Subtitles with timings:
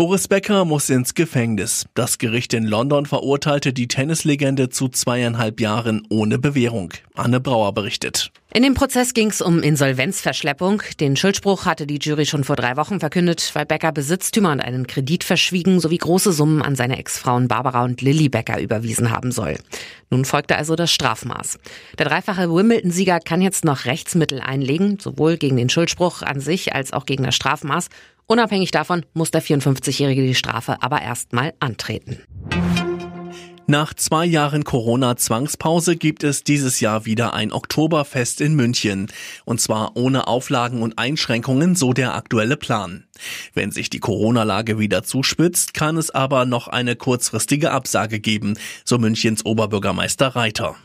[0.00, 1.84] Boris Becker muss ins Gefängnis.
[1.92, 6.94] Das Gericht in London verurteilte die Tennislegende zu zweieinhalb Jahren ohne Bewährung.
[7.16, 8.32] Anne Brauer berichtet.
[8.54, 10.82] In dem Prozess ging es um Insolvenzverschleppung.
[11.00, 14.86] Den Schuldspruch hatte die Jury schon vor drei Wochen verkündet, weil Becker Besitztümer und einen
[14.86, 19.58] Kredit verschwiegen sowie große Summen an seine Ex-Frauen Barbara und Lilly Becker überwiesen haben soll.
[20.08, 21.58] Nun folgte also das Strafmaß.
[21.98, 26.94] Der dreifache Wimbledon-Sieger kann jetzt noch Rechtsmittel einlegen, sowohl gegen den Schuldspruch an sich als
[26.94, 27.90] auch gegen das Strafmaß.
[28.30, 32.20] Unabhängig davon muss der 54-Jährige die Strafe aber erstmal antreten.
[33.66, 39.08] Nach zwei Jahren Corona-Zwangspause gibt es dieses Jahr wieder ein Oktoberfest in München.
[39.44, 43.02] Und zwar ohne Auflagen und Einschränkungen, so der aktuelle Plan.
[43.52, 48.96] Wenn sich die Corona-Lage wieder zuspitzt, kann es aber noch eine kurzfristige Absage geben, so
[48.98, 50.76] Münchens Oberbürgermeister Reiter.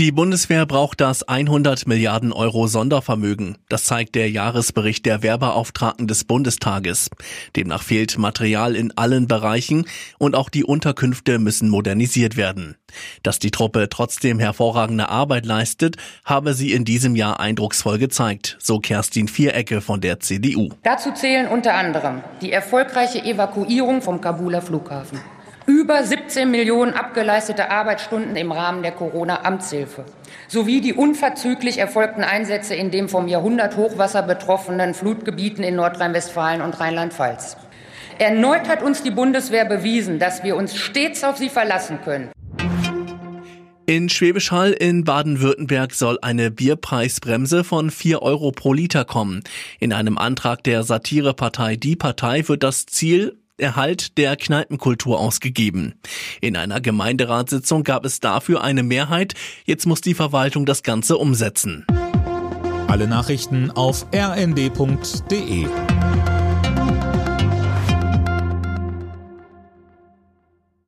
[0.00, 3.58] Die Bundeswehr braucht das 100 Milliarden Euro Sondervermögen.
[3.68, 7.10] Das zeigt der Jahresbericht der Werbeauftragten des Bundestages.
[7.54, 9.84] Demnach fehlt Material in allen Bereichen
[10.16, 12.76] und auch die Unterkünfte müssen modernisiert werden.
[13.22, 18.78] Dass die Truppe trotzdem hervorragende Arbeit leistet, habe sie in diesem Jahr eindrucksvoll gezeigt, so
[18.78, 20.70] Kerstin Vierecke von der CDU.
[20.82, 25.20] Dazu zählen unter anderem die erfolgreiche Evakuierung vom Kabuler Flughafen
[25.70, 30.04] über 17 Millionen abgeleistete Arbeitsstunden im Rahmen der Corona-Amtshilfe
[30.48, 37.56] sowie die unverzüglich erfolgten Einsätze in den vom Jahrhunderthochwasser betroffenen Flutgebieten in Nordrhein-Westfalen und Rheinland-Pfalz.
[38.18, 42.30] Erneut hat uns die Bundeswehr bewiesen, dass wir uns stets auf sie verlassen können.
[43.86, 49.42] In Schwäbisch Hall in Baden-Württemberg soll eine Bierpreisbremse von 4 Euro pro Liter kommen.
[49.78, 55.94] In einem Antrag der Satirepartei Die Partei wird das Ziel Erhalt der Kneipenkultur ausgegeben.
[56.40, 59.34] In einer Gemeinderatssitzung gab es dafür eine Mehrheit.
[59.64, 61.86] Jetzt muss die Verwaltung das Ganze umsetzen.
[62.88, 65.66] Alle Nachrichten auf rnd.de